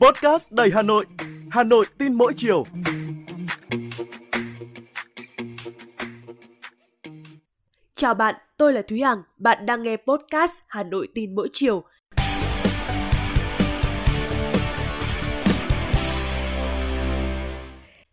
[0.00, 1.06] Podcast đầy Hà Nội,
[1.50, 2.64] Hà Nội tin mỗi chiều.
[7.96, 9.22] Chào bạn, tôi là Thúy Hằng.
[9.38, 11.84] Bạn đang nghe podcast Hà Nội tin mỗi chiều.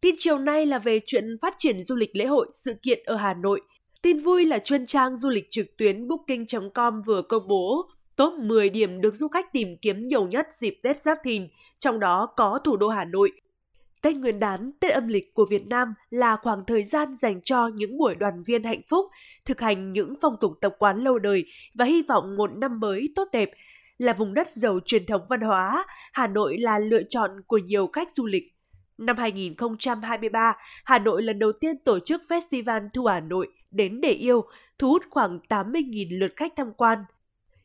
[0.00, 3.16] Tin chiều nay là về chuyện phát triển du lịch lễ hội sự kiện ở
[3.16, 3.60] Hà Nội.
[4.02, 8.70] Tin vui là chuyên trang du lịch trực tuyến booking.com vừa công bố top 10
[8.70, 11.48] điểm được du khách tìm kiếm nhiều nhất dịp Tết Giáp Thìn,
[11.78, 13.32] trong đó có thủ đô Hà Nội.
[14.02, 17.68] Tết Nguyên đán, Tết âm lịch của Việt Nam là khoảng thời gian dành cho
[17.68, 19.06] những buổi đoàn viên hạnh phúc,
[19.44, 21.44] thực hành những phong tục tập quán lâu đời
[21.74, 23.50] và hy vọng một năm mới tốt đẹp.
[23.98, 27.86] Là vùng đất giàu truyền thống văn hóa, Hà Nội là lựa chọn của nhiều
[27.86, 28.44] khách du lịch.
[28.98, 34.10] Năm 2023, Hà Nội lần đầu tiên tổ chức Festival Thu Hà Nội đến để
[34.10, 34.44] yêu,
[34.78, 36.98] thu hút khoảng 80.000 lượt khách tham quan.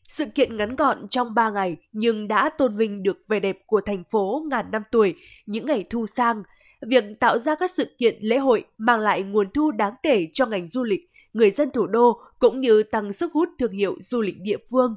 [0.07, 3.81] Sự kiện ngắn gọn trong 3 ngày nhưng đã tôn vinh được vẻ đẹp của
[3.81, 6.43] thành phố ngàn năm tuổi những ngày thu sang.
[6.81, 10.45] Việc tạo ra các sự kiện lễ hội mang lại nguồn thu đáng kể cho
[10.45, 14.21] ngành du lịch, người dân thủ đô cũng như tăng sức hút thương hiệu du
[14.21, 14.95] lịch địa phương.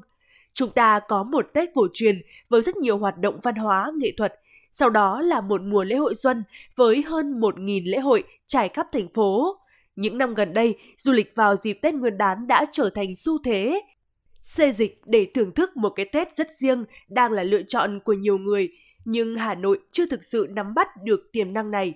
[0.53, 4.11] Chúng ta có một Tết cổ truyền với rất nhiều hoạt động văn hóa, nghệ
[4.17, 4.33] thuật,
[4.71, 6.43] sau đó là một mùa lễ hội xuân
[6.75, 9.57] với hơn 1.000 lễ hội trải khắp thành phố.
[9.95, 13.37] Những năm gần đây, du lịch vào dịp Tết Nguyên đán đã trở thành xu
[13.43, 13.81] thế.
[14.41, 18.13] Xê dịch để thưởng thức một cái Tết rất riêng đang là lựa chọn của
[18.13, 18.69] nhiều người,
[19.05, 21.93] nhưng Hà Nội chưa thực sự nắm bắt được tiềm năng này.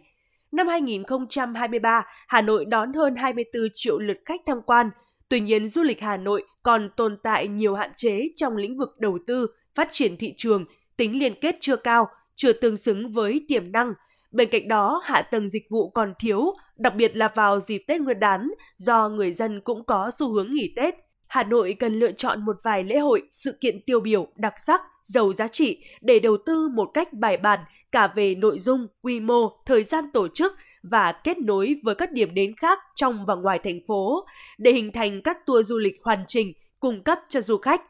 [0.51, 4.89] Năm 2023, Hà Nội đón hơn 24 triệu lượt khách tham quan.
[5.29, 8.99] Tuy nhiên, du lịch Hà Nội còn tồn tại nhiều hạn chế trong lĩnh vực
[8.99, 10.65] đầu tư, phát triển thị trường,
[10.97, 13.93] tính liên kết chưa cao, chưa tương xứng với tiềm năng.
[14.31, 18.01] Bên cạnh đó, hạ tầng dịch vụ còn thiếu, đặc biệt là vào dịp Tết
[18.01, 21.04] Nguyên đán, do người dân cũng có xu hướng nghỉ Tết.
[21.27, 24.81] Hà Nội cần lựa chọn một vài lễ hội, sự kiện tiêu biểu, đặc sắc,
[25.03, 27.59] giàu giá trị để đầu tư một cách bài bản
[27.91, 30.53] cả về nội dung, quy mô, thời gian tổ chức
[30.83, 34.25] và kết nối với các điểm đến khác trong và ngoài thành phố
[34.57, 37.81] để hình thành các tour du lịch hoàn chỉnh cung cấp cho du khách.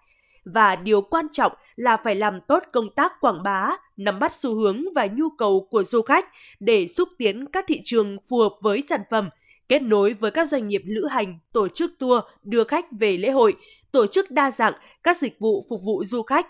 [0.46, 4.54] Và điều quan trọng là phải làm tốt công tác quảng bá, nắm bắt xu
[4.54, 6.26] hướng và nhu cầu của du khách
[6.60, 9.30] để xúc tiến các thị trường phù hợp với sản phẩm,
[9.70, 13.30] kết nối với các doanh nghiệp lữ hành, tổ chức tour đưa khách về lễ
[13.30, 13.56] hội,
[13.92, 16.48] tổ chức đa dạng các dịch vụ phục vụ du khách.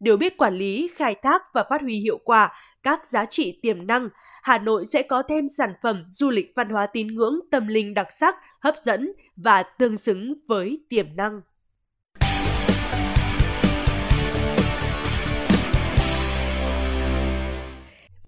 [0.00, 2.52] Đều biết quản lý, khai thác và phát huy hiệu quả
[2.82, 4.08] các giá trị tiềm năng,
[4.42, 7.94] Hà Nội sẽ có thêm sản phẩm du lịch văn hóa tín ngưỡng tâm linh
[7.94, 11.40] đặc sắc, hấp dẫn và tương xứng với tiềm năng.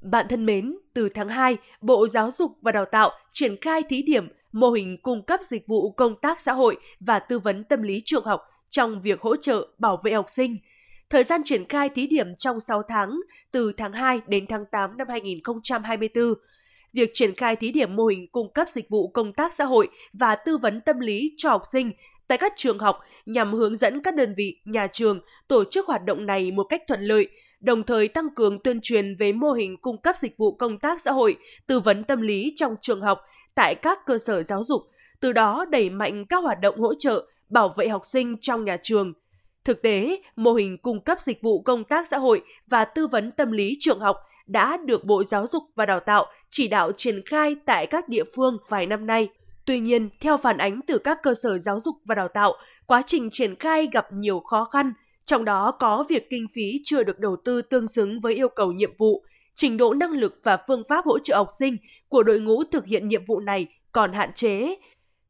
[0.03, 4.03] Bạn thân mến, từ tháng 2, Bộ Giáo dục và Đào tạo triển khai thí
[4.03, 7.83] điểm mô hình cung cấp dịch vụ công tác xã hội và tư vấn tâm
[7.83, 10.57] lý trường học trong việc hỗ trợ bảo vệ học sinh.
[11.11, 13.21] Thời gian triển khai thí điểm trong 6 tháng,
[13.51, 16.35] từ tháng 2 đến tháng 8 năm 2024.
[16.93, 19.89] Việc triển khai thí điểm mô hình cung cấp dịch vụ công tác xã hội
[20.13, 21.93] và tư vấn tâm lý cho học sinh
[22.29, 26.05] tại các trường học nhằm hướng dẫn các đơn vị, nhà trường tổ chức hoạt
[26.05, 27.29] động này một cách thuận lợi,
[27.61, 31.01] đồng thời tăng cường tuyên truyền về mô hình cung cấp dịch vụ công tác
[31.01, 31.37] xã hội,
[31.67, 33.21] tư vấn tâm lý trong trường học
[33.55, 34.83] tại các cơ sở giáo dục,
[35.21, 38.77] từ đó đẩy mạnh các hoạt động hỗ trợ, bảo vệ học sinh trong nhà
[38.83, 39.13] trường.
[39.65, 43.33] Thực tế, mô hình cung cấp dịch vụ công tác xã hội và tư vấn
[43.33, 44.17] tâm lý trường học
[44.47, 48.25] đã được Bộ Giáo dục và Đào tạo chỉ đạo triển khai tại các địa
[48.37, 49.29] phương vài năm nay.
[49.65, 52.55] Tuy nhiên, theo phản ánh từ các cơ sở giáo dục và đào tạo,
[52.87, 54.93] quá trình triển khai gặp nhiều khó khăn,
[55.29, 58.73] trong đó có việc kinh phí chưa được đầu tư tương xứng với yêu cầu
[58.73, 59.25] nhiệm vụ,
[59.55, 61.77] trình độ năng lực và phương pháp hỗ trợ học sinh
[62.09, 64.77] của đội ngũ thực hiện nhiệm vụ này còn hạn chế.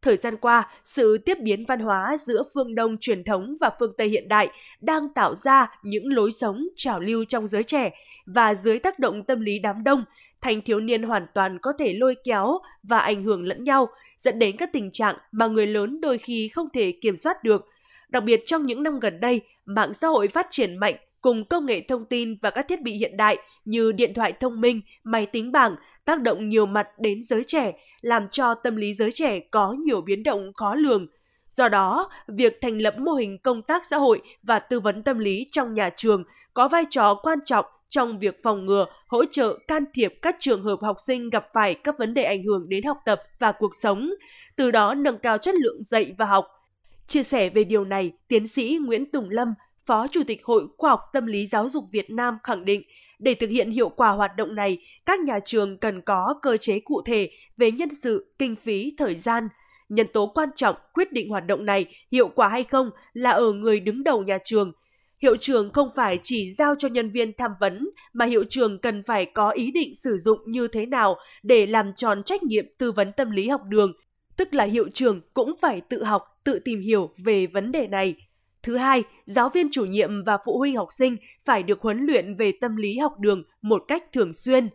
[0.02, 3.92] Thời gian qua, sự tiếp biến văn hóa giữa phương Đông truyền thống và phương
[3.98, 4.48] Tây hiện đại
[4.80, 7.90] đang tạo ra những lối sống trào lưu trong giới trẻ
[8.26, 10.04] và dưới tác động tâm lý đám đông,
[10.40, 13.88] thanh thiếu niên hoàn toàn có thể lôi kéo và ảnh hưởng lẫn nhau,
[14.18, 17.66] dẫn đến các tình trạng mà người lớn đôi khi không thể kiểm soát được.
[18.08, 21.66] Đặc biệt trong những năm gần đây, mạng xã hội phát triển mạnh cùng công
[21.66, 25.26] nghệ thông tin và các thiết bị hiện đại như điện thoại thông minh, máy
[25.26, 29.40] tính bảng tác động nhiều mặt đến giới trẻ, làm cho tâm lý giới trẻ
[29.40, 31.06] có nhiều biến động khó lường.
[31.48, 35.18] Do đó, việc thành lập mô hình công tác xã hội và tư vấn tâm
[35.18, 36.24] lý trong nhà trường
[36.54, 40.62] có vai trò quan trọng trong việc phòng ngừa, hỗ trợ, can thiệp các trường
[40.62, 43.74] hợp học sinh gặp phải các vấn đề ảnh hưởng đến học tập và cuộc
[43.74, 44.10] sống,
[44.56, 46.57] từ đó nâng cao chất lượng dạy và học.
[47.08, 49.54] Chia sẻ về điều này, tiến sĩ Nguyễn Tùng Lâm,
[49.86, 52.82] Phó Chủ tịch Hội Khoa học Tâm lý Giáo dục Việt Nam khẳng định,
[53.18, 56.80] để thực hiện hiệu quả hoạt động này, các nhà trường cần có cơ chế
[56.80, 59.48] cụ thể về nhân sự, kinh phí, thời gian.
[59.88, 63.52] Nhân tố quan trọng quyết định hoạt động này hiệu quả hay không là ở
[63.52, 64.72] người đứng đầu nhà trường.
[65.22, 69.02] hiệu trưởng không phải chỉ giao cho nhân viên tham vấn mà hiệu trưởng cần
[69.02, 72.92] phải có ý định sử dụng như thế nào để làm tròn trách nhiệm tư
[72.92, 73.92] vấn tâm lý học đường,
[74.38, 78.14] tức là hiệu trưởng cũng phải tự học, tự tìm hiểu về vấn đề này.
[78.62, 82.36] Thứ hai, giáo viên chủ nhiệm và phụ huynh học sinh phải được huấn luyện
[82.36, 84.68] về tâm lý học đường một cách thường xuyên.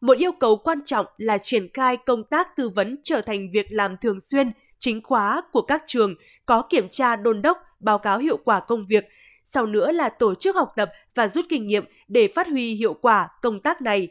[0.00, 3.66] Một yêu cầu quan trọng là triển khai công tác tư vấn trở thành việc
[3.70, 6.14] làm thường xuyên, chính khóa của các trường,
[6.46, 9.04] có kiểm tra đôn đốc, báo cáo hiệu quả công việc,
[9.44, 12.94] sau nữa là tổ chức học tập và rút kinh nghiệm để phát huy hiệu
[12.94, 14.08] quả công tác này.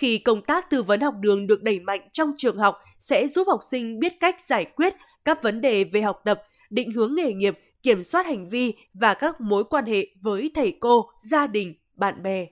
[0.00, 3.48] Khi công tác tư vấn học đường được đẩy mạnh trong trường học sẽ giúp
[3.48, 4.94] học sinh biết cách giải quyết
[5.24, 9.14] các vấn đề về học tập, định hướng nghề nghiệp, kiểm soát hành vi và
[9.14, 12.46] các mối quan hệ với thầy cô, gia đình, bạn bè.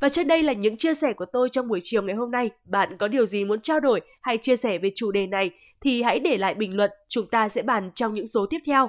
[0.00, 2.50] Và trên đây là những chia sẻ của tôi trong buổi chiều ngày hôm nay.
[2.64, 5.50] Bạn có điều gì muốn trao đổi hay chia sẻ về chủ đề này
[5.80, 8.88] thì hãy để lại bình luận, chúng ta sẽ bàn trong những số tiếp theo.